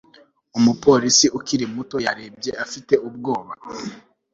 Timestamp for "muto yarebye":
1.75-2.51